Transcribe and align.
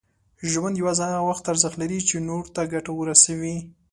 ژوند 0.51 0.79
یوازې 0.81 1.03
هغه 1.07 1.21
وخت 1.29 1.43
ارزښت 1.51 1.77
لري، 1.81 1.99
چې 2.09 2.25
نور 2.29 2.43
ته 2.55 2.61
ګټه 2.73 2.91
ورسوي. 2.95 3.57